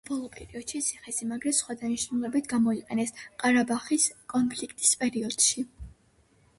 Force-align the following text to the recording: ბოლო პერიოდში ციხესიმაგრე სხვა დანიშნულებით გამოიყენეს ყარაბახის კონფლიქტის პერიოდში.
ბოლო 0.09 0.27
პერიოდში 0.35 0.79
ციხესიმაგრე 0.85 1.53
სხვა 1.57 1.75
დანიშნულებით 1.83 2.49
გამოიყენეს 2.55 3.15
ყარაბახის 3.45 4.09
კონფლიქტის 4.35 4.99
პერიოდში. 5.05 5.71